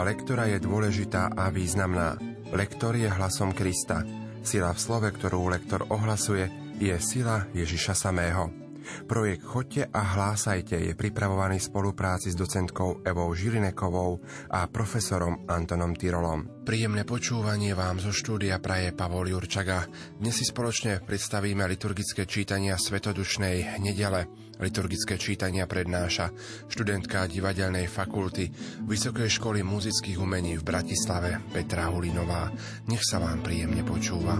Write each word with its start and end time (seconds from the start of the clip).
Služba 0.00 0.16
lektora 0.16 0.48
je 0.48 0.64
dôležitá 0.64 1.28
a 1.36 1.52
významná. 1.52 2.16
Lektor 2.56 2.96
je 2.96 3.04
hlasom 3.04 3.52
Krista. 3.52 4.00
Sila 4.40 4.72
v 4.72 4.80
slove, 4.80 5.12
ktorú 5.12 5.52
lektor 5.52 5.84
ohlasuje, 5.92 6.48
je 6.80 6.96
sila 7.04 7.44
Ježiša 7.52 8.08
samého. 8.08 8.48
Projekt 9.08 9.44
Chodte 9.44 9.82
a 9.86 10.00
hlásajte 10.02 10.78
je 10.78 10.92
pripravovaný 10.94 11.58
v 11.58 11.68
spolupráci 11.68 12.30
s 12.30 12.36
docentkou 12.38 13.02
Evou 13.02 13.34
Žilinekovou 13.34 14.22
a 14.50 14.66
profesorom 14.70 15.46
Antonom 15.50 15.94
Tyrolom. 15.96 16.64
Príjemné 16.66 17.02
počúvanie 17.02 17.74
vám 17.74 17.98
zo 17.98 18.14
štúdia 18.14 18.62
praje 18.62 18.94
Pavol 18.94 19.32
Jurčaga. 19.32 19.88
Dnes 20.20 20.38
si 20.38 20.46
spoločne 20.46 21.02
predstavíme 21.02 21.66
liturgické 21.66 22.28
čítania 22.28 22.78
Svetodušnej 22.78 23.82
nedele. 23.82 24.28
Liturgické 24.60 25.16
čítania 25.16 25.64
prednáša 25.64 26.28
študentka 26.68 27.24
divadelnej 27.24 27.88
fakulty 27.88 28.52
Vysokej 28.84 29.40
školy 29.40 29.64
muzických 29.64 30.20
umení 30.20 30.60
v 30.60 30.66
Bratislave 30.68 31.40
Petra 31.48 31.88
Hulinová. 31.88 32.52
Nech 32.86 33.00
sa 33.00 33.24
vám 33.24 33.40
príjemne 33.40 33.80
počúva. 33.80 34.36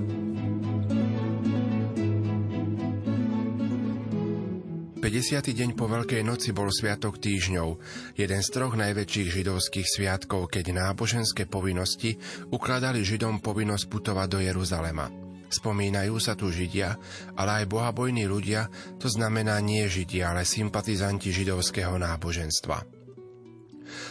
50. 5.00 5.56
deň 5.56 5.80
po 5.80 5.88
Veľkej 5.88 6.20
noci 6.20 6.52
bol 6.52 6.68
Sviatok 6.68 7.24
týždňov, 7.24 7.80
jeden 8.20 8.40
z 8.44 8.48
troch 8.52 8.76
najväčších 8.76 9.32
židovských 9.32 9.88
sviatkov, 9.88 10.52
keď 10.52 10.76
náboženské 10.76 11.48
povinnosti 11.48 12.20
ukladali 12.52 13.00
Židom 13.00 13.40
povinnosť 13.40 13.88
putovať 13.88 14.28
do 14.28 14.38
Jeruzalema. 14.44 15.08
Spomínajú 15.48 16.20
sa 16.20 16.36
tu 16.36 16.52
Židia, 16.52 17.00
ale 17.32 17.64
aj 17.64 17.72
bohabojní 17.72 18.28
ľudia, 18.28 18.68
to 19.00 19.08
znamená 19.08 19.56
nie 19.64 19.88
Židia, 19.88 20.36
ale 20.36 20.44
sympatizanti 20.44 21.32
židovského 21.32 21.96
náboženstva. 21.96 22.84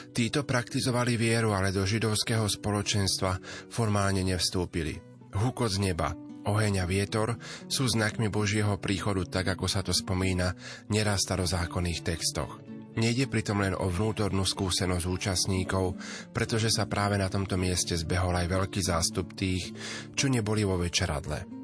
Títo 0.10 0.42
praktizovali 0.42 1.22
vieru, 1.22 1.54
ale 1.54 1.70
do 1.70 1.86
židovského 1.86 2.50
spoločenstva 2.50 3.38
formálne 3.70 4.26
nevstúpili. 4.26 4.98
Hukot 5.38 5.70
z 5.70 5.94
neba, 5.94 6.18
Oheň 6.50 6.82
a 6.82 6.86
vietor 6.90 7.38
sú 7.70 7.86
znakmi 7.86 8.34
Božieho 8.34 8.82
príchodu, 8.82 9.22
tak 9.30 9.54
ako 9.54 9.70
sa 9.70 9.86
to 9.86 9.94
spomína 9.94 10.58
neraz 10.90 11.22
starozákonných 11.30 12.02
textoch. 12.02 12.58
Nejde 12.98 13.30
pritom 13.30 13.62
len 13.62 13.78
o 13.78 13.86
vnútornú 13.86 14.42
skúsenosť 14.42 15.06
účastníkov, 15.06 15.94
pretože 16.34 16.74
sa 16.74 16.90
práve 16.90 17.22
na 17.22 17.30
tomto 17.30 17.54
mieste 17.54 17.94
zbehol 17.94 18.34
aj 18.34 18.50
veľký 18.50 18.82
zástup 18.82 19.38
tých, 19.38 19.70
čo 20.18 20.26
neboli 20.26 20.66
vo 20.66 20.82
večeradle. 20.82 21.59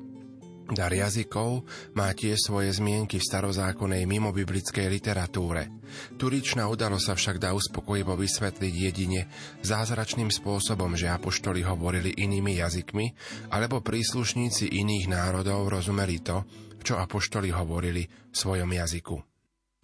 Dar 0.65 0.89
jazykov 0.89 1.61
má 1.93 2.09
tiež 2.09 2.41
svoje 2.41 2.73
zmienky 2.73 3.21
v 3.21 3.27
starozákonnej 3.29 4.09
mimobiblickej 4.09 4.89
literatúre. 4.89 5.69
Turičná 6.17 6.65
udalo 6.65 6.97
sa 6.97 7.13
však 7.13 7.37
dá 7.37 7.53
uspokojivo 7.53 8.17
vysvetliť 8.17 8.73
jedine 8.73 9.29
zázračným 9.61 10.33
spôsobom, 10.33 10.97
že 10.97 11.05
apoštoli 11.13 11.61
hovorili 11.61 12.17
inými 12.17 12.57
jazykmi, 12.57 13.05
alebo 13.53 13.85
príslušníci 13.85 14.73
iných 14.73 15.05
národov 15.05 15.69
rozumeli 15.69 16.17
to, 16.25 16.41
čo 16.81 16.97
apoštoli 16.97 17.53
hovorili 17.53 18.09
v 18.09 18.33
svojom 18.35 18.69
jazyku. 18.73 19.21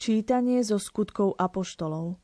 Čítanie 0.01 0.65
zo 0.65 0.81
skutkov 0.81 1.37
apoštolov 1.37 2.17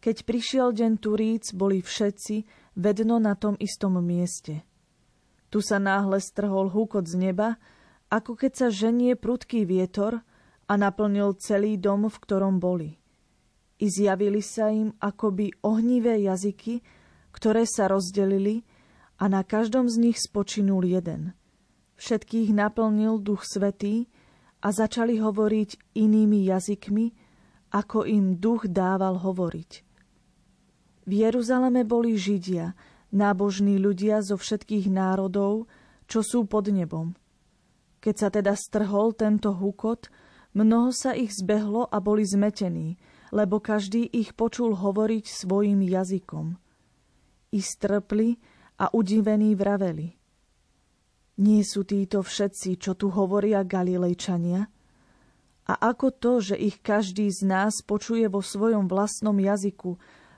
Keď 0.00 0.16
prišiel 0.24 0.72
deň 0.72 0.92
Turíc, 0.96 1.52
boli 1.52 1.84
všetci 1.84 2.48
vedno 2.80 3.20
na 3.20 3.36
tom 3.36 3.52
istom 3.60 4.00
mieste– 4.00 4.64
tu 5.50 5.58
sa 5.60 5.82
náhle 5.82 6.22
strhol 6.22 6.70
húkot 6.70 7.10
z 7.10 7.18
neba, 7.18 7.58
ako 8.10 8.38
keď 8.38 8.52
sa 8.54 8.68
ženie 8.70 9.18
prudký 9.18 9.66
vietor 9.66 10.22
a 10.70 10.72
naplnil 10.78 11.34
celý 11.38 11.74
dom, 11.74 12.06
v 12.06 12.16
ktorom 12.22 12.62
boli. 12.62 12.98
I 13.82 13.86
zjavili 13.90 14.38
sa 14.38 14.70
im 14.70 14.94
akoby 15.02 15.50
ohnivé 15.66 16.22
jazyky, 16.22 16.82
ktoré 17.34 17.66
sa 17.66 17.90
rozdelili 17.90 18.62
a 19.18 19.26
na 19.26 19.42
každom 19.42 19.90
z 19.90 19.96
nich 19.98 20.18
spočinul 20.22 20.86
jeden. 20.86 21.34
Všetkých 21.98 22.54
naplnil 22.54 23.20
duch 23.20 23.44
svetý 23.44 24.08
a 24.62 24.72
začali 24.72 25.20
hovoriť 25.20 25.98
inými 25.98 26.48
jazykmi, 26.48 27.06
ako 27.70 28.04
im 28.08 28.38
duch 28.38 28.66
dával 28.66 29.20
hovoriť. 29.20 29.70
V 31.06 31.12
Jeruzaleme 31.12 31.82
boli 31.82 32.14
Židia, 32.14 32.76
nábožní 33.10 33.78
ľudia 33.78 34.22
zo 34.22 34.38
všetkých 34.38 34.90
národov, 34.90 35.66
čo 36.06 36.22
sú 36.22 36.46
pod 36.46 36.70
nebom. 36.70 37.14
Keď 38.00 38.14
sa 38.16 38.28
teda 38.32 38.56
strhol 38.56 39.12
tento 39.12 39.52
hukot, 39.52 40.08
mnoho 40.56 40.90
sa 40.90 41.12
ich 41.12 41.36
zbehlo 41.36 41.86
a 41.86 42.00
boli 42.00 42.24
zmetení, 42.24 42.96
lebo 43.30 43.60
každý 43.62 44.08
ich 44.08 44.34
počul 44.34 44.74
hovoriť 44.74 45.24
svojim 45.28 45.84
jazykom. 45.84 46.56
I 47.54 47.60
strpli 47.60 48.40
a 48.80 48.90
udivení 48.90 49.54
vraveli. 49.54 50.16
Nie 51.40 51.62
sú 51.64 51.86
títo 51.86 52.24
všetci, 52.24 52.76
čo 52.80 52.92
tu 52.96 53.12
hovoria 53.12 53.64
Galilejčania? 53.64 54.66
A 55.70 55.72
ako 55.94 56.10
to, 56.10 56.32
že 56.42 56.56
ich 56.58 56.82
každý 56.82 57.30
z 57.30 57.46
nás 57.46 57.80
počuje 57.86 58.26
vo 58.26 58.42
svojom 58.42 58.90
vlastnom 58.90 59.38
jazyku, 59.38 59.90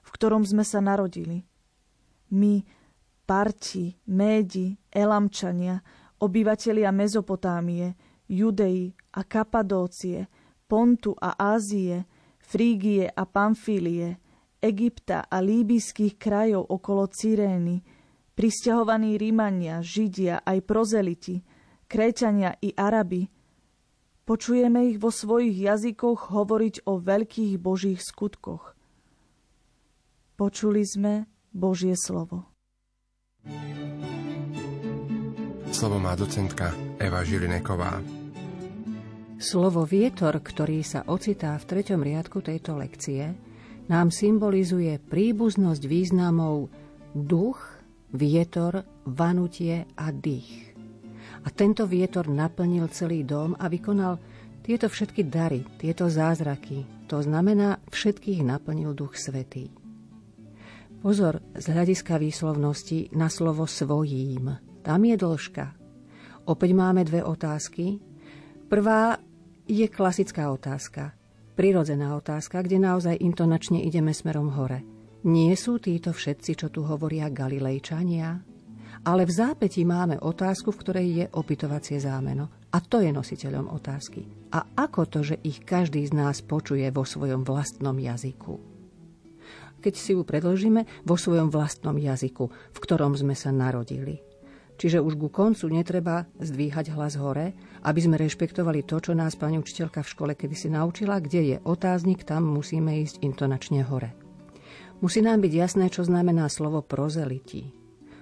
v 0.02 0.08
ktorom 0.12 0.44
sme 0.44 0.66
sa 0.66 0.82
narodili– 0.84 1.46
my, 2.32 2.64
Parti, 3.22 3.94
Médi, 4.12 4.76
Elamčania, 4.90 5.80
obyvatelia 6.20 6.90
Mezopotámie, 6.90 7.94
Judei 8.28 8.92
a 9.16 9.22
Kapadócie, 9.24 10.26
Pontu 10.66 11.12
a 11.16 11.36
Ázie, 11.36 12.08
Frígie 12.40 13.08
a 13.08 13.24
Pamfílie, 13.24 14.18
Egypta 14.62 15.26
a 15.26 15.42
líbyských 15.42 16.16
krajov 16.16 16.70
okolo 16.70 17.10
Cyrény, 17.10 17.82
pristahovaní 18.32 19.18
Rímania, 19.18 19.82
Židia 19.82 20.40
aj 20.46 20.58
prozeliti, 20.64 21.42
Kréťania 21.90 22.56
i 22.64 22.72
Arabi, 22.72 23.28
počujeme 24.24 24.88
ich 24.88 24.96
vo 24.96 25.12
svojich 25.12 25.66
jazykoch 25.66 26.32
hovoriť 26.32 26.88
o 26.88 26.96
veľkých 26.96 27.60
božích 27.60 28.00
skutkoch. 28.00 28.72
Počuli 30.40 30.82
sme, 30.88 31.28
Božie 31.52 31.94
slovo. 31.94 32.48
Slovo 35.72 35.96
má 36.00 36.16
docentka 36.16 36.72
Eva 36.96 37.24
Žilineková. 37.24 38.00
Slovo 39.36 39.82
vietor, 39.82 40.38
ktorý 40.38 40.80
sa 40.86 41.02
ocitá 41.08 41.56
v 41.58 41.64
treťom 41.66 42.00
riadku 42.00 42.40
tejto 42.40 42.78
lekcie, 42.78 43.34
nám 43.90 44.14
symbolizuje 44.14 44.96
príbuznosť 45.02 45.82
významov 45.84 46.70
duch, 47.10 47.58
vietor, 48.14 48.86
vanutie 49.02 49.84
a 49.98 50.14
dých. 50.14 50.70
A 51.42 51.50
tento 51.50 51.90
vietor 51.90 52.30
naplnil 52.30 52.86
celý 52.94 53.26
dom 53.26 53.58
a 53.58 53.66
vykonal 53.66 54.22
tieto 54.62 54.86
všetky 54.86 55.26
dary, 55.26 55.66
tieto 55.82 56.06
zázraky. 56.06 56.86
To 57.10 57.18
znamená, 57.18 57.82
všetkých 57.90 58.46
naplnil 58.46 58.94
Duch 58.94 59.18
Svetý. 59.18 59.81
Pozor 61.02 61.42
z 61.58 61.66
hľadiska 61.66 62.14
výslovnosti 62.14 63.10
na 63.18 63.26
slovo 63.26 63.66
svojím. 63.66 64.54
Tam 64.86 65.02
je 65.02 65.18
dĺžka. 65.18 65.74
Opäť 66.46 66.70
máme 66.78 67.02
dve 67.02 67.26
otázky. 67.26 67.98
Prvá 68.70 69.18
je 69.66 69.82
klasická 69.90 70.54
otázka. 70.54 71.10
Prirodzená 71.58 72.14
otázka, 72.14 72.62
kde 72.62 72.78
naozaj 72.78 73.18
intonačne 73.18 73.82
ideme 73.82 74.14
smerom 74.14 74.54
hore. 74.54 74.86
Nie 75.26 75.58
sú 75.58 75.82
títo 75.82 76.14
všetci, 76.14 76.54
čo 76.54 76.70
tu 76.70 76.86
hovoria 76.86 77.34
Galilejčania? 77.34 78.38
Ale 79.02 79.26
v 79.26 79.32
zápäti 79.34 79.82
máme 79.82 80.22
otázku, 80.22 80.70
v 80.70 80.80
ktorej 80.86 81.06
je 81.18 81.26
opytovacie 81.34 81.98
zámeno. 81.98 82.70
A 82.70 82.78
to 82.78 83.02
je 83.02 83.10
nositeľom 83.10 83.74
otázky. 83.74 84.22
A 84.54 84.78
ako 84.78 85.10
to, 85.10 85.26
že 85.26 85.42
ich 85.42 85.66
každý 85.66 86.06
z 86.06 86.14
nás 86.14 86.46
počuje 86.46 86.86
vo 86.94 87.02
svojom 87.02 87.42
vlastnom 87.42 87.98
jazyku? 87.98 88.71
Keď 89.82 89.94
si 89.98 90.14
ju 90.14 90.22
predložíme 90.22 90.86
vo 91.02 91.18
svojom 91.18 91.50
vlastnom 91.50 91.98
jazyku, 91.98 92.44
v 92.48 92.78
ktorom 92.78 93.18
sme 93.18 93.34
sa 93.34 93.50
narodili. 93.50 94.22
Čiže 94.78 95.04
už 95.04 95.14
ku 95.14 95.28
koncu 95.28 95.68
netreba 95.70 96.26
zdvíhať 96.40 96.94
hlas 96.96 97.14
hore, 97.14 97.54
aby 97.86 98.00
sme 98.02 98.18
rešpektovali 98.18 98.82
to, 98.86 98.98
čo 98.98 99.12
nás 99.12 99.36
pani 99.36 99.58
učiteľka 99.60 100.02
v 100.02 100.10
škole 100.10 100.32
kedy 100.34 100.54
si 100.54 100.68
naučila, 100.70 101.20
kde 101.22 101.40
je 101.42 101.56
otáznik, 101.62 102.24
tam 102.24 102.46
musíme 102.48 103.02
ísť 103.02 103.22
intonačne 103.22 103.84
hore. 103.86 104.14
Musí 105.02 105.18
nám 105.18 105.42
byť 105.42 105.52
jasné, 105.52 105.90
čo 105.90 106.06
znamená 106.06 106.46
slovo 106.46 106.78
prozeliti. 106.82 107.74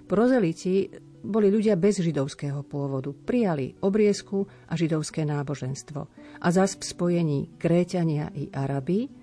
Prozeliti 0.08 0.88
boli 1.20 1.52
ľudia 1.52 1.76
bez 1.76 2.00
židovského 2.00 2.64
pôvodu, 2.64 3.12
prijali 3.12 3.76
obriezku 3.84 4.48
a 4.68 4.72
židovské 4.74 5.28
náboženstvo. 5.28 6.00
A 6.40 6.48
zas 6.48 6.80
v 6.80 6.84
spojení 6.84 7.40
Kréťania 7.60 8.32
i 8.32 8.48
Arabi 8.48 9.19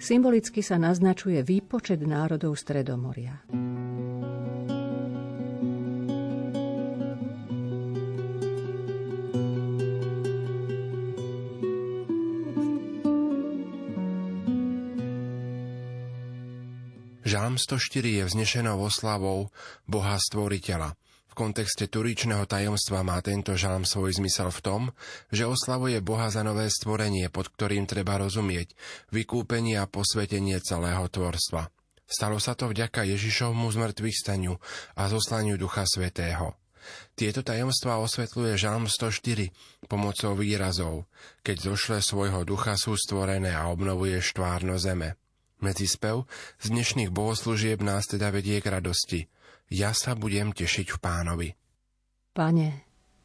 Symbolicky 0.00 0.64
sa 0.64 0.80
naznačuje 0.80 1.44
výpočet 1.44 2.00
národov 2.00 2.56
Stredomoria. 2.56 3.44
Žalm 17.28 17.60
104 17.60 18.18
je 18.18 18.22
vznešenou 18.24 18.80
oslavou 18.80 19.52
Boha 19.84 20.16
Stvoriteľa. 20.16 20.96
V 21.30 21.38
kontexte 21.38 21.86
turičného 21.86 22.42
tajomstva 22.42 23.06
má 23.06 23.22
tento 23.22 23.54
žalm 23.54 23.86
svoj 23.86 24.18
zmysel 24.18 24.50
v 24.50 24.60
tom, 24.66 24.82
že 25.30 25.46
oslavuje 25.46 26.02
Boha 26.02 26.26
za 26.26 26.42
nové 26.42 26.66
stvorenie, 26.66 27.30
pod 27.30 27.54
ktorým 27.54 27.86
treba 27.86 28.18
rozumieť, 28.18 28.74
vykúpenie 29.14 29.78
a 29.78 29.86
posvetenie 29.86 30.58
celého 30.58 31.06
tvorstva. 31.06 31.70
Stalo 32.10 32.42
sa 32.42 32.58
to 32.58 32.66
vďaka 32.66 33.06
Ježišovmu 33.06 33.70
zmrtvých 33.70 34.18
staniu 34.18 34.58
a 34.98 35.06
zoslaniu 35.06 35.54
Ducha 35.54 35.86
Svetého. 35.86 36.58
Tieto 37.14 37.46
tajomstvá 37.46 38.02
osvetľuje 38.02 38.58
Žalm 38.58 38.90
104 38.90 39.86
pomocou 39.86 40.34
výrazov, 40.34 41.06
keď 41.46 41.70
zošle 41.70 41.98
svojho 42.02 42.42
ducha 42.42 42.74
sú 42.74 42.98
stvorené 42.98 43.54
a 43.54 43.70
obnovuje 43.70 44.18
štvárno 44.18 44.80
zeme. 44.82 45.14
Medzispev 45.60 46.24
z 46.58 46.66
dnešných 46.72 47.12
bohoslúžieb 47.12 47.84
nás 47.84 48.08
teda 48.08 48.32
vedie 48.32 48.58
k 48.64 48.72
radosti. 48.72 49.28
Ja 49.70 49.94
sa 49.94 50.18
budem 50.18 50.50
tešiť 50.50 50.86
v 50.90 50.98
pánovi. 50.98 51.48
Pane, 52.34 52.68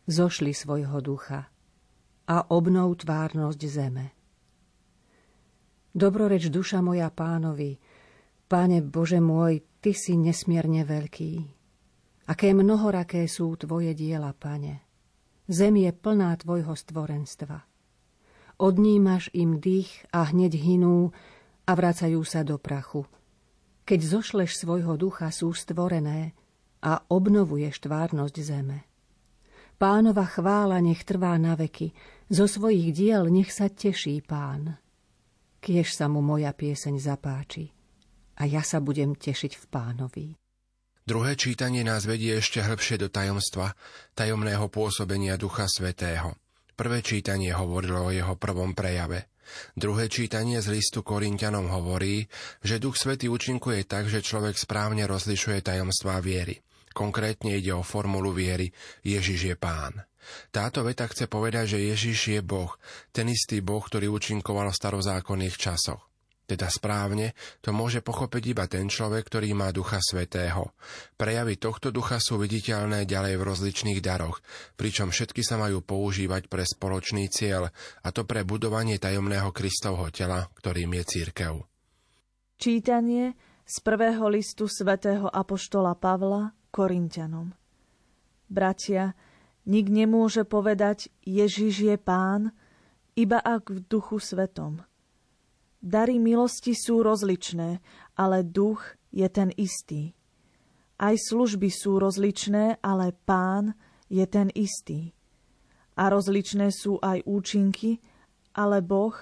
zošli 0.05 0.53
svojho 0.53 1.01
ducha 1.01 1.49
a 2.29 2.37
obnov 2.53 3.01
tvárnosť 3.01 3.61
zeme. 3.65 4.05
Dobroreč 5.89 6.53
duša 6.53 6.85
moja 6.85 7.09
pánovi, 7.09 7.81
Pane 8.45 8.85
Bože 8.85 9.17
môj, 9.17 9.65
Ty 9.81 9.97
si 9.97 10.13
nesmierne 10.17 10.85
veľký. 10.85 11.33
Aké 12.29 12.53
mnohoraké 12.53 13.25
sú 13.25 13.53
Tvoje 13.57 13.97
diela, 13.97 14.33
Pane. 14.37 14.85
Zem 15.49 15.81
je 15.81 15.89
plná 15.89 16.37
Tvojho 16.37 16.77
stvorenstva. 16.77 17.65
Odnímaš 18.61 19.33
im 19.33 19.57
dých 19.57 20.05
a 20.13 20.29
hneď 20.29 20.57
hinú, 20.61 21.09
a 21.65 21.71
vracajú 21.73 22.21
sa 22.21 22.45
do 22.45 22.61
prachu. 22.61 23.09
Keď 23.85 23.99
zošleš 24.01 24.65
svojho 24.65 24.97
ducha, 24.97 25.29
sú 25.29 25.53
stvorené 25.53 26.33
a 26.81 27.05
obnovuješ 27.05 27.85
tvárnosť 27.85 28.35
zeme. 28.41 28.89
Pánova 29.77 30.25
chvála 30.25 30.81
nech 30.81 31.05
trvá 31.05 31.37
na 31.37 31.53
veky, 31.53 31.93
zo 32.25 32.49
svojich 32.49 32.89
diel 32.97 33.29
nech 33.29 33.53
sa 33.53 33.69
teší 33.69 34.25
pán. 34.25 34.81
Kiež 35.61 35.93
sa 35.93 36.09
mu 36.09 36.25
moja 36.25 36.49
pieseň 36.49 36.97
zapáči 36.97 37.69
a 38.41 38.49
ja 38.49 38.65
sa 38.65 38.81
budem 38.81 39.13
tešiť 39.13 39.53
v 39.53 39.65
pánovi. 39.69 40.27
Druhé 41.05 41.37
čítanie 41.37 41.85
nás 41.85 42.09
vedie 42.09 42.41
ešte 42.41 42.65
hĺbšie 42.65 42.97
do 42.97 43.13
tajomstva, 43.13 43.77
tajomného 44.17 44.65
pôsobenia 44.73 45.37
Ducha 45.37 45.69
Svetého. 45.69 46.33
Prvé 46.73 47.05
čítanie 47.05 47.53
hovorilo 47.53 48.09
o 48.09 48.11
jeho 48.11 48.33
prvom 48.33 48.73
prejave– 48.73 49.29
Druhé 49.77 50.09
čítanie 50.09 50.61
z 50.63 50.73
listu 50.73 51.03
Korintianom 51.05 51.69
hovorí, 51.69 52.25
že 52.65 52.81
Duch 52.81 52.97
Svety 52.97 53.29
účinkuje 53.29 53.85
tak, 53.85 54.09
že 54.09 54.25
človek 54.25 54.57
správne 54.57 55.05
rozlišuje 55.05 55.61
tajomstvá 55.61 56.21
viery. 56.23 56.61
Konkrétne 56.95 57.59
ide 57.59 57.75
o 57.75 57.83
formulu 57.83 58.31
viery 58.31 58.71
Ježiš 59.03 59.51
je 59.51 59.55
pán. 59.59 60.07
Táto 60.49 60.81
veta 60.81 61.05
chce 61.05 61.29
povedať, 61.29 61.77
že 61.77 61.85
Ježiš 61.91 62.19
je 62.39 62.41
Boh, 62.41 62.73
ten 63.13 63.29
istý 63.29 63.61
Boh, 63.61 63.83
ktorý 63.83 64.09
účinkoval 64.09 64.71
v 64.71 64.79
starozákonných 64.79 65.59
časoch. 65.59 66.14
Teda 66.45 66.69
správne 66.69 67.33
to 67.57 67.73
môže 67.73 68.05
pochopiť 68.05 68.43
iba 68.53 68.69
ten 68.69 68.85
človek, 68.85 69.25
ktorý 69.25 69.57
má 69.57 69.73
Ducha 69.73 69.97
Svetého. 69.97 70.77
Prejavy 71.17 71.57
tohto 71.57 71.89
ducha 71.89 72.21
sú 72.21 72.37
viditeľné 72.37 73.09
ďalej 73.09 73.41
v 73.41 73.47
rozličných 73.49 73.97
daroch, 73.97 74.45
pričom 74.77 75.09
všetky 75.09 75.41
sa 75.41 75.57
majú 75.57 75.81
používať 75.81 76.45
pre 76.45 76.61
spoločný 76.61 77.33
cieľ, 77.33 77.73
a 78.05 78.07
to 78.13 78.29
pre 78.29 78.45
budovanie 78.45 79.01
tajomného 79.01 79.49
Kristovho 79.49 80.13
tela, 80.13 80.45
ktorým 80.61 80.93
je 81.01 81.03
církev. 81.17 81.53
Čítanie 82.61 83.33
z 83.65 83.75
prvého 83.81 84.29
listu 84.29 84.69
svätého 84.69 85.25
Apoštola 85.25 85.97
Pavla 85.97 86.53
Korintianom. 86.69 87.57
Bratia, 88.45 89.17
nik 89.65 89.89
nemôže 89.89 90.45
povedať 90.45 91.09
Ježiš 91.25 91.89
je 91.89 91.97
pán, 91.97 92.53
iba 93.17 93.41
ak 93.41 93.73
v 93.73 93.81
duchu 93.89 94.21
svetom– 94.21 94.85
Dary 95.85 96.17
milosti 96.17 96.73
sú 96.73 97.05
rozličné, 97.05 97.77
ale 98.17 98.41
duch 98.41 98.81
je 99.13 99.29
ten 99.29 99.53
istý. 99.53 100.17
Aj 100.97 101.13
služby 101.13 101.69
sú 101.69 102.01
rozličné, 102.01 102.81
ale 102.81 103.13
pán 103.29 103.77
je 104.09 104.25
ten 104.25 104.49
istý. 104.57 105.13
A 105.93 106.09
rozličné 106.09 106.73
sú 106.73 106.97
aj 107.05 107.21
účinky, 107.29 108.01
ale 108.57 108.81
Boh, 108.81 109.13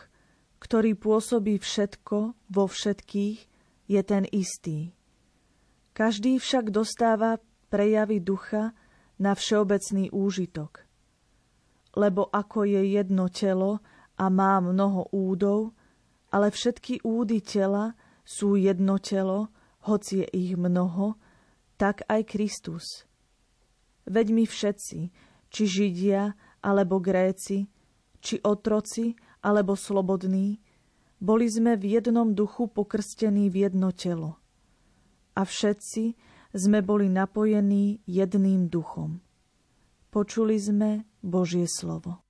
ktorý 0.63 0.95
pôsobí 0.95 1.60
všetko 1.60 2.31
vo 2.31 2.65
všetkých, 2.71 3.39
je 3.92 4.01
ten 4.07 4.24
istý. 4.31 4.95
Každý 5.92 6.39
však 6.39 6.71
dostáva 6.71 7.44
prejavy 7.68 8.24
ducha 8.24 8.71
na 9.19 9.36
všeobecný 9.36 10.15
úžitok. 10.15 10.88
Lebo 11.94 12.31
ako 12.31 12.63
je 12.63 12.81
jedno 12.95 13.27
telo 13.27 13.83
a 14.15 14.25
má 14.31 14.63
mnoho 14.63 15.12
údov, 15.12 15.75
ale 16.33 16.50
všetky 16.50 17.06
údy 17.06 17.45
tela 17.45 17.94
sú 18.25 18.57
jedno 18.57 18.97
telo, 18.97 19.53
hoci 19.85 20.25
je 20.25 20.27
ich 20.33 20.53
mnoho, 20.57 21.21
tak 21.77 22.01
aj 22.09 22.25
Kristus. 22.25 23.06
Veď 24.09 24.33
my 24.33 24.44
všetci, 24.50 25.00
či 25.53 25.63
Židia, 25.69 26.33
alebo 26.65 26.97
Gréci, 26.97 27.69
či 28.18 28.41
otroci, 28.41 29.13
alebo 29.45 29.77
slobodní, 29.77 30.57
boli 31.21 31.47
sme 31.47 31.77
v 31.77 32.01
jednom 32.01 32.33
duchu 32.33 32.68
pokrstení 32.68 33.47
v 33.53 33.69
jedno 33.69 33.94
telo. 33.94 34.41
A 35.38 35.45
všetci 35.45 36.03
sme 36.56 36.79
boli 36.81 37.07
napojení 37.07 38.01
jedným 38.09 38.68
duchom. 38.68 39.21
Počuli 40.12 40.56
sme 40.59 40.89
Božie 41.24 41.65
slovo. 41.69 42.21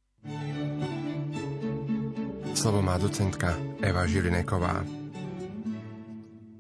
Slovo 2.64 2.80
má 2.80 2.96
docentka 2.96 3.60
Eva 3.84 4.08
Žilineková. 4.08 4.88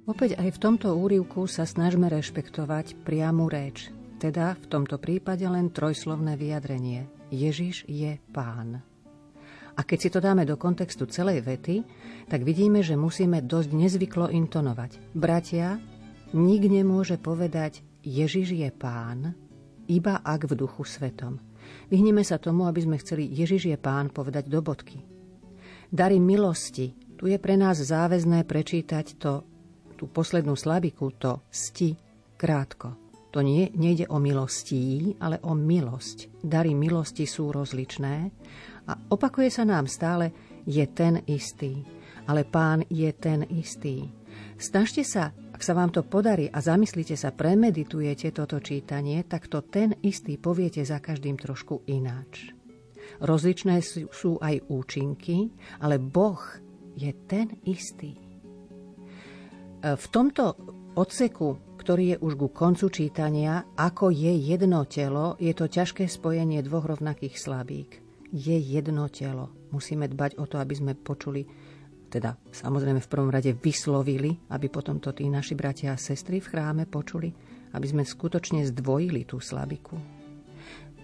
Opäť 0.04 0.36
aj 0.36 0.50
v 0.52 0.60
tomto 0.60 1.00
úrivku 1.00 1.48
sa 1.48 1.64
snažme 1.64 2.12
rešpektovať 2.12 3.08
priamu 3.08 3.48
reč, 3.48 3.88
teda 4.20 4.60
v 4.60 4.66
tomto 4.68 5.00
prípade 5.00 5.48
len 5.48 5.72
trojslovné 5.72 6.36
vyjadrenie. 6.36 7.08
Ježiš 7.32 7.88
je 7.88 8.20
pán. 8.36 8.84
A 9.80 9.82
keď 9.88 9.98
si 10.04 10.10
to 10.12 10.20
dáme 10.20 10.44
do 10.44 10.60
kontextu 10.60 11.08
celej 11.08 11.39
vety, 11.39 11.88
tak 12.27 12.44
vidíme, 12.44 12.84
že 12.84 13.00
musíme 13.00 13.39
dosť 13.39 13.72
nezvyklo 13.72 14.27
intonovať. 14.27 15.16
Bratia, 15.16 15.80
nik 16.36 16.68
nemôže 16.68 17.16
povedať 17.16 17.80
Ježiš 18.04 18.60
je 18.60 18.68
pán, 18.75 19.39
iba 19.88 20.20
ak 20.20 20.51
v 20.51 20.68
duchu 20.68 20.84
svetom. 20.84 21.39
Vyhneme 21.88 22.27
sa 22.27 22.36
tomu, 22.44 22.68
aby 22.68 22.84
sme 22.84 23.00
chceli 23.00 23.24
Ježiš 23.32 23.72
je 23.72 23.77
pán 23.80 24.12
povedať 24.12 24.51
do 24.51 24.60
bodky. 24.60 25.12
Dary 25.94 26.18
milosti. 26.18 26.90
Tu 27.14 27.30
je 27.30 27.38
pre 27.38 27.54
nás 27.54 27.78
záväzné 27.78 28.50
prečítať 28.50 29.14
to, 29.22 29.46
tú 29.94 30.10
poslednú 30.10 30.58
slabiku, 30.58 31.14
to 31.14 31.46
sti, 31.54 31.94
krátko. 32.34 32.98
To 33.30 33.46
nie, 33.46 33.70
nejde 33.78 34.10
o 34.10 34.18
milostí, 34.18 35.14
ale 35.22 35.38
o 35.46 35.54
milosť. 35.54 36.42
Dary 36.42 36.74
milosti 36.74 37.30
sú 37.30 37.54
rozličné 37.54 38.16
a 38.90 38.98
opakuje 39.14 39.54
sa 39.54 39.70
nám 39.70 39.86
stále, 39.86 40.34
je 40.66 40.82
ten 40.90 41.22
istý. 41.30 41.86
Ale 42.26 42.42
pán 42.42 42.82
je 42.90 43.14
ten 43.14 43.46
istý. 43.54 44.10
Snažte 44.58 45.06
sa, 45.06 45.30
ak 45.54 45.62
sa 45.62 45.78
vám 45.78 45.94
to 45.94 46.02
podarí 46.02 46.50
a 46.50 46.58
zamyslíte 46.58 47.14
sa, 47.14 47.30
premeditujete 47.30 48.34
toto 48.34 48.58
čítanie, 48.58 49.22
tak 49.30 49.46
to 49.46 49.62
ten 49.62 49.94
istý 50.02 50.42
poviete 50.42 50.82
za 50.82 50.98
každým 50.98 51.38
trošku 51.38 51.86
ináč. 51.86 52.62
Rozličné 53.22 53.84
sú 54.10 54.41
aj 54.41 54.65
účinky, 54.72 55.53
ale 55.84 56.01
Boh 56.01 56.39
je 56.98 57.12
ten 57.29 57.50
istý. 57.65 58.15
E, 58.15 58.20
v 59.93 60.05
tomto 60.10 60.58
odseku, 60.96 61.77
ktorý 61.82 62.15
je 62.15 62.17
už 62.24 62.34
ku 62.39 62.48
koncu 62.53 62.88
čítania, 62.88 63.65
ako 63.75 64.13
je 64.13 64.32
jedno 64.39 64.88
telo, 64.88 65.36
je 65.41 65.51
to 65.51 65.67
ťažké 65.67 66.08
spojenie 66.08 66.63
dvoch 66.63 66.88
rovnakých 66.88 67.36
slabík. 67.36 68.00
Je 68.34 68.58
jedno 68.58 69.12
telo. 69.12 69.51
Musíme 69.70 70.10
dbať 70.10 70.39
o 70.41 70.46
to, 70.50 70.58
aby 70.58 70.74
sme 70.74 70.93
počuli, 70.98 71.46
teda 72.10 72.38
samozrejme 72.50 73.01
v 73.01 73.12
prvom 73.12 73.29
rade 73.29 73.51
vyslovili, 73.58 74.38
aby 74.53 74.70
potom 74.70 75.01
to 75.01 75.13
tí 75.13 75.29
naši 75.29 75.58
bratia 75.58 75.93
a 75.93 76.01
sestry 76.01 76.41
v 76.41 76.50
chráme 76.50 76.84
počuli, 76.86 77.34
aby 77.74 77.86
sme 77.89 78.05
skutočne 78.05 78.65
zdvojili 78.70 79.25
tú 79.25 79.41
slabiku. 79.41 79.98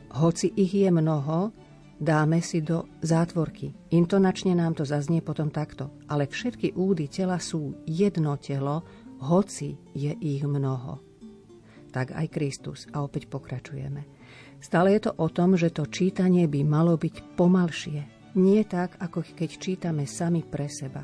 Hoci 0.09 0.49
ich 0.57 0.73
je 0.73 0.89
mnoho, 0.89 1.53
dáme 1.99 2.39
si 2.39 2.63
do 2.63 2.87
zátvorky. 3.03 3.91
Intonačne 3.91 4.55
nám 4.55 4.79
to 4.79 4.87
zaznie 4.87 5.19
potom 5.19 5.51
takto. 5.51 5.91
Ale 6.07 6.25
všetky 6.25 6.73
údy 6.73 7.11
tela 7.11 7.37
sú 7.37 7.75
jedno 7.85 8.39
telo, 8.39 8.81
hoci 9.19 9.75
je 9.91 10.15
ich 10.15 10.41
mnoho. 10.47 11.03
Tak 11.91 12.15
aj 12.15 12.27
Kristus. 12.31 12.87
A 12.95 13.03
opäť 13.03 13.27
pokračujeme. 13.27 14.07
Stále 14.63 14.95
je 14.95 15.07
to 15.07 15.11
o 15.19 15.27
tom, 15.27 15.59
že 15.59 15.75
to 15.75 15.87
čítanie 15.87 16.47
by 16.47 16.63
malo 16.63 16.95
byť 16.95 17.35
pomalšie. 17.35 17.99
Nie 18.39 18.63
tak, 18.63 18.95
ako 19.03 19.23
keď 19.35 19.49
čítame 19.59 20.07
sami 20.07 20.41
pre 20.41 20.71
seba. 20.71 21.03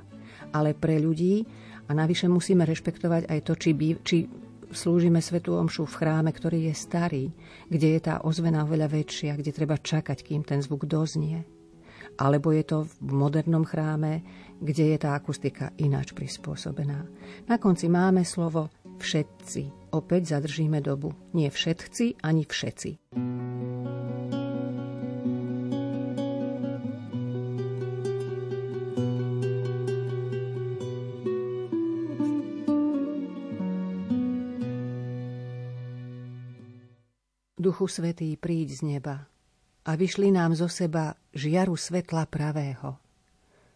ale 0.55 0.71
pre 0.71 0.99
ľudí 1.03 1.43
a 1.85 1.91
navyše 1.91 2.31
musíme 2.31 2.63
rešpektovať 2.63 3.27
aj 3.27 3.39
to, 3.43 3.53
či, 3.59 3.71
by, 3.75 3.87
či 4.01 4.17
slúžime 4.71 5.21
Svetu 5.21 5.57
Omšu 5.57 5.85
v 5.85 5.97
chráme, 6.01 6.31
ktorý 6.31 6.71
je 6.71 6.75
starý, 6.75 7.25
kde 7.69 7.97
je 7.97 7.99
tá 8.01 8.23
ozvena 8.23 8.65
oveľa 8.65 8.89
väčšia, 8.89 9.37
kde 9.37 9.51
treba 9.53 9.77
čakať, 9.77 10.21
kým 10.25 10.41
ten 10.41 10.63
zvuk 10.63 10.87
doznie. 10.89 11.45
Alebo 12.15 12.55
je 12.55 12.63
to 12.63 12.77
v 12.87 13.11
modernom 13.11 13.67
chráme, 13.67 14.23
kde 14.63 14.95
je 14.95 14.97
tá 14.97 15.19
akustika 15.19 15.75
ináč 15.75 16.15
prispôsobená. 16.15 17.03
Na 17.51 17.59
konci 17.59 17.91
máme 17.91 18.23
slovo 18.23 18.71
všetci. 19.03 19.91
Opäť 19.91 20.39
zadržíme 20.39 20.79
dobu. 20.79 21.11
Nie 21.35 21.51
všetci, 21.51 22.23
ani 22.23 22.47
všetci. 22.47 23.19
Duchu 37.65 37.89
Svetý, 37.89 38.37
príď 38.37 38.77
z 38.77 38.81
neba 38.85 39.25
a 39.89 39.97
vyšli 39.97 40.29
nám 40.29 40.53
zo 40.53 40.69
seba 40.69 41.17
žiaru 41.33 41.73
svetla 41.73 42.29
pravého. 42.29 43.01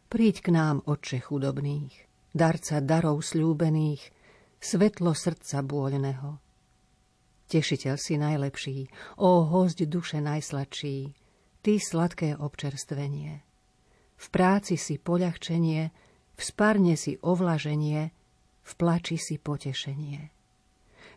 Príď 0.06 0.46
k 0.46 0.54
nám, 0.54 0.86
Otče 0.86 1.18
chudobných, 1.26 2.06
darca 2.30 2.86
darov 2.86 3.26
slúbených, 3.26 4.14
svetlo 4.62 5.18
srdca 5.18 5.66
bôľného. 5.66 6.38
Tešiteľ 7.50 7.96
si 7.98 8.22
najlepší, 8.22 8.78
ó 9.26 9.50
hosť 9.50 9.90
duše 9.90 10.22
najsladší, 10.22 11.10
ty 11.66 11.82
sladké 11.82 12.38
občerstvenie. 12.38 13.42
V 14.22 14.26
práci 14.30 14.78
si 14.78 15.02
poľahčenie, 15.02 15.82
v 16.38 16.42
spárne 16.46 16.94
si 16.94 17.18
ovlaženie, 17.26 18.14
v 18.62 18.72
plači 18.78 19.18
si 19.18 19.42
potešenie. 19.42 20.30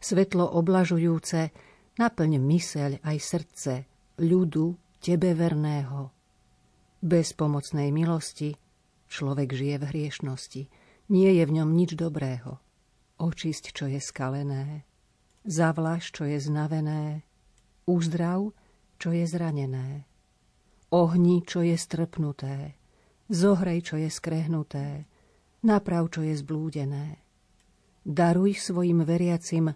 Svetlo 0.00 0.56
oblažujúce, 0.56 1.52
Naplň 2.02 2.34
myseľ 2.42 3.06
aj 3.06 3.16
srdce 3.22 3.72
ľudu 4.18 4.74
tebe 4.98 5.38
verného. 5.38 6.10
Bez 6.98 7.30
pomocnej 7.30 7.94
milosti 7.94 8.58
človek 9.06 9.54
žije 9.54 9.76
v 9.78 9.84
hriešnosti. 9.86 10.62
Nie 11.14 11.30
je 11.38 11.44
v 11.46 11.54
ňom 11.62 11.70
nič 11.70 11.94
dobrého. 11.94 12.58
Očisť, 13.22 13.70
čo 13.70 13.86
je 13.86 14.02
skalené. 14.02 14.82
Zavlaž, 15.46 16.10
čo 16.10 16.26
je 16.26 16.42
znavené. 16.42 17.22
Uzdrav, 17.86 18.50
čo 18.98 19.14
je 19.14 19.22
zranené. 19.22 20.02
Ohni, 20.90 21.46
čo 21.46 21.62
je 21.62 21.78
strpnuté. 21.78 22.82
Zohrej, 23.30 23.78
čo 23.86 23.94
je 24.02 24.10
skrehnuté. 24.10 25.06
Naprav, 25.62 26.10
čo 26.10 26.26
je 26.26 26.34
zblúdené. 26.34 27.22
Daruj 28.02 28.58
svojim 28.58 29.06
veriacim 29.06 29.70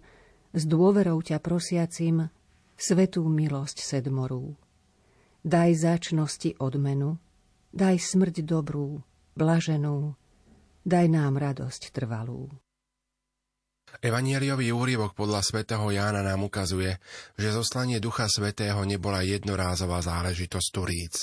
s 0.53 0.63
dôverou 0.67 1.19
ťa 1.23 1.41
prosiacim 1.41 2.29
svetú 2.77 3.25
milosť 3.25 3.81
sedmorú. 3.81 4.53
Daj 5.41 5.69
začnosti 5.81 6.55
odmenu, 6.59 7.17
daj 7.73 7.97
smrť 7.97 8.43
dobrú, 8.43 8.99
blaženú, 9.33 10.13
daj 10.83 11.05
nám 11.07 11.39
radosť 11.39 11.91
trvalú. 11.91 12.51
Evanieliový 14.03 14.75
úrivok 14.75 15.15
podľa 15.15 15.41
svätého 15.41 15.87
Jána 15.89 16.19
nám 16.21 16.43
ukazuje, 16.43 16.99
že 17.39 17.55
zoslanie 17.55 18.03
Ducha 18.03 18.27
Svetého 18.27 18.83
nebola 18.83 19.23
jednorázová 19.23 20.03
záležitosť 20.03 20.67
Turíc. 20.69 21.15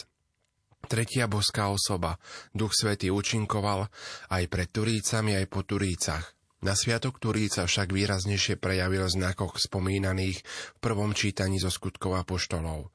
Tretia 0.85 1.29
boská 1.29 1.73
osoba, 1.73 2.17
Duch 2.53 2.73
Svetý 2.77 3.09
účinkoval 3.09 3.89
aj 4.33 4.43
pred 4.49 4.69
Turícami, 4.69 5.37
aj 5.37 5.47
po 5.49 5.65
Turícach. 5.65 6.34
Na 6.65 6.73
sviatok 6.73 7.21
Turíca 7.21 7.69
však 7.69 7.93
výraznejšie 7.93 8.57
prejavil 8.57 9.05
v 9.05 9.15
znakoch 9.21 9.61
spomínaných 9.61 10.41
v 10.41 10.79
prvom 10.81 11.13
čítaní 11.13 11.61
zo 11.61 11.69
skutkov 11.69 12.17
poštolov. 12.25 12.89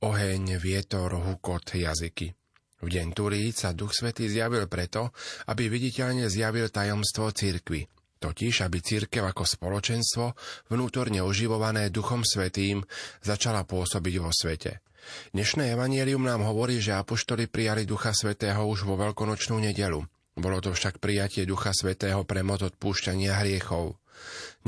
Oheň, 0.00 0.56
vietor, 0.56 1.12
hukot, 1.20 1.76
jazyky. 1.76 2.32
V 2.80 2.88
deň 2.88 3.12
Turíca 3.12 3.76
Duch 3.76 3.92
Svetý 3.92 4.24
zjavil 4.24 4.64
preto, 4.72 5.12
aby 5.52 5.68
viditeľne 5.68 6.32
zjavil 6.32 6.72
tajomstvo 6.72 7.28
cirkvy, 7.36 7.84
totiž 8.24 8.64
aby 8.64 8.80
církev 8.80 9.20
ako 9.20 9.44
spoločenstvo, 9.44 10.32
vnútorne 10.72 11.20
oživované 11.20 11.92
Duchom 11.92 12.24
Svetým, 12.24 12.80
začala 13.20 13.68
pôsobiť 13.68 14.14
vo 14.16 14.32
svete. 14.32 14.80
Dnešné 15.36 15.76
evanielium 15.76 16.24
nám 16.24 16.40
hovorí, 16.48 16.80
že 16.80 16.96
apoštoli 16.96 17.52
prijali 17.52 17.84
Ducha 17.84 18.16
Svetého 18.16 18.64
už 18.64 18.88
vo 18.88 18.96
veľkonočnú 18.96 19.60
nedelu, 19.60 20.00
bolo 20.38 20.62
to 20.62 20.70
však 20.70 21.02
prijatie 21.02 21.42
Ducha 21.42 21.74
Svetého 21.74 22.22
pre 22.22 22.46
moc 22.46 22.62
odpúšťania 22.62 23.42
hriechov. 23.42 23.98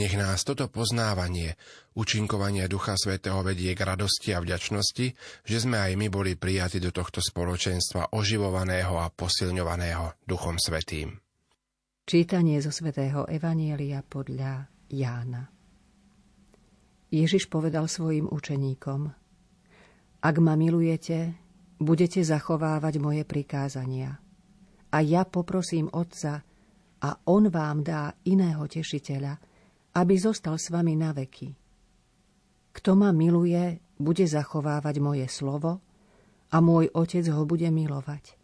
Nech 0.00 0.16
nás 0.16 0.42
toto 0.42 0.66
poznávanie, 0.66 1.54
učinkovanie 1.92 2.64
Ducha 2.66 2.96
Svetého 2.96 3.44
vedie 3.44 3.76
k 3.76 3.84
radosti 3.84 4.32
a 4.32 4.40
vďačnosti, 4.40 5.06
že 5.44 5.56
sme 5.60 5.76
aj 5.78 5.92
my 6.00 6.08
boli 6.08 6.34
prijati 6.34 6.80
do 6.80 6.88
tohto 6.88 7.20
spoločenstva 7.20 8.16
oživovaného 8.16 8.96
a 8.96 9.12
posilňovaného 9.12 10.24
Duchom 10.24 10.56
Svetým. 10.56 11.20
Čítanie 12.02 12.58
zo 12.58 12.74
svätého 12.74 13.28
Evanielia 13.30 14.02
podľa 14.02 14.66
Jána 14.90 15.46
Ježiš 17.12 17.46
povedal 17.46 17.86
svojim 17.86 18.26
učeníkom 18.26 19.00
Ak 20.24 20.36
ma 20.42 20.58
milujete, 20.58 21.36
budete 21.78 22.24
zachovávať 22.24 22.98
moje 22.98 23.22
prikázania– 23.22 24.18
a 24.92 25.00
ja 25.00 25.24
poprosím 25.24 25.88
Otca 25.88 26.44
a 27.02 27.08
On 27.26 27.48
vám 27.48 27.82
dá 27.82 28.12
iného 28.28 28.62
tešiteľa, 28.68 29.34
aby 29.96 30.14
zostal 30.20 30.60
s 30.60 30.68
vami 30.68 30.94
na 30.94 31.16
veky. 31.16 31.50
Kto 32.72 32.90
ma 32.96 33.12
miluje, 33.12 33.80
bude 34.00 34.24
zachovávať 34.24 34.96
moje 35.00 35.26
slovo 35.28 35.80
a 36.52 36.56
môj 36.60 36.92
Otec 36.92 37.24
ho 37.32 37.44
bude 37.44 37.68
milovať. 37.68 38.36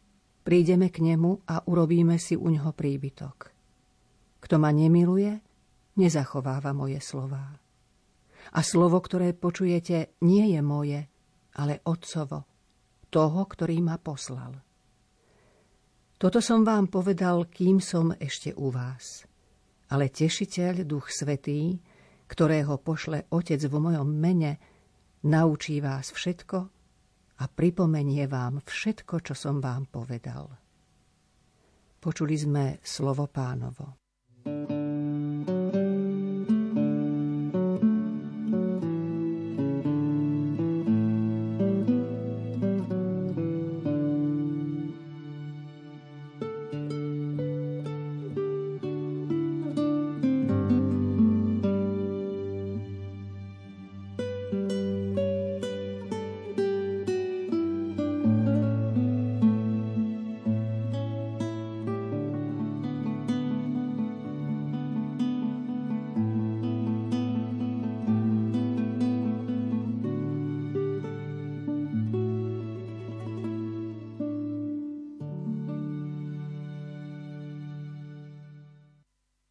Prídeme 0.44 0.88
k 0.88 1.04
nemu 1.04 1.44
a 1.44 1.64
urobíme 1.68 2.16
si 2.16 2.32
u 2.32 2.48
ňoho 2.48 2.72
príbytok. 2.72 3.52
Kto 4.40 4.54
ma 4.56 4.72
nemiluje, 4.72 5.32
nezachováva 6.00 6.72
moje 6.72 7.04
slová. 7.04 7.58
A 8.56 8.60
slovo, 8.64 8.96
ktoré 9.04 9.36
počujete, 9.36 10.16
nie 10.24 10.56
je 10.56 10.60
moje, 10.64 11.00
ale 11.58 11.84
Otcovo, 11.84 12.48
toho, 13.12 13.42
ktorý 13.44 13.76
ma 13.84 14.00
poslal. 14.00 14.67
Toto 16.18 16.42
som 16.42 16.66
vám 16.66 16.90
povedal, 16.90 17.46
kým 17.46 17.78
som 17.78 18.10
ešte 18.18 18.50
u 18.58 18.74
vás. 18.74 19.22
Ale 19.94 20.10
tešiteľ, 20.10 20.82
Duch 20.82 21.14
Svetý, 21.14 21.78
ktorého 22.26 22.74
pošle 22.82 23.30
Otec 23.30 23.62
vo 23.70 23.78
mojom 23.78 24.18
mene, 24.18 24.58
naučí 25.22 25.78
vás 25.78 26.10
všetko 26.10 26.58
a 27.38 27.44
pripomenie 27.46 28.26
vám 28.26 28.66
všetko, 28.66 29.30
čo 29.30 29.34
som 29.38 29.62
vám 29.62 29.86
povedal. 29.86 30.50
Počuli 32.02 32.34
sme 32.34 32.64
slovo 32.82 33.30
pánovo. 33.30 33.94
thank 34.48 34.70
you 34.70 34.77